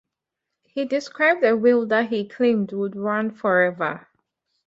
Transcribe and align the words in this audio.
He 0.63 0.85
described 0.85 1.43
a 1.43 1.55
wheel 1.55 1.85
that 1.85 2.09
he 2.09 2.27
claimed 2.27 2.71
would 2.73 2.95
run 2.95 3.29
forever. 3.29 4.07